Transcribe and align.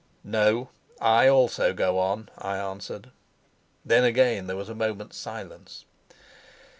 "No, 0.23 0.69
I 0.99 1.27
also 1.27 1.73
go 1.75 1.99
on," 1.99 2.29
I 2.35 2.57
answered. 2.57 3.11
Then 3.85 4.03
again 4.03 4.47
there 4.47 4.55
was 4.57 4.67
a 4.69 4.73
moment's 4.73 5.17
silence. 5.17 5.85